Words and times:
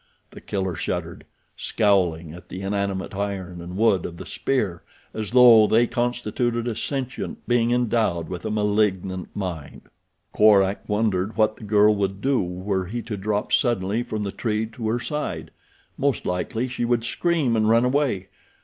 The 0.31 0.41
Killer 0.41 0.73
shuddered, 0.73 1.25
scowling 1.55 2.33
at 2.33 2.49
the 2.49 2.63
inanimate 2.63 3.13
iron 3.13 3.61
and 3.61 3.77
wood 3.77 4.03
of 4.07 4.17
the 4.17 4.25
spear 4.25 4.81
as 5.13 5.29
though 5.29 5.67
they 5.67 5.85
constituted 5.85 6.67
a 6.67 6.75
sentient 6.75 7.47
being 7.47 7.69
endowed 7.69 8.27
with 8.27 8.43
a 8.43 8.49
malignant 8.49 9.29
mind. 9.35 9.81
Korak 10.31 10.89
wondered 10.89 11.37
what 11.37 11.55
the 11.57 11.65
girl 11.65 11.95
would 11.97 12.19
do 12.19 12.41
were 12.41 12.87
he 12.87 13.03
to 13.03 13.15
drop 13.15 13.51
suddenly 13.53 14.01
from 14.01 14.23
the 14.23 14.31
tree 14.31 14.65
to 14.65 14.87
her 14.89 14.99
side. 14.99 15.51
Most 15.99 16.25
likely 16.25 16.67
she 16.67 16.83
would 16.83 17.03
scream 17.03 17.55
and 17.55 17.69
run 17.69 17.85
away. 17.85 18.29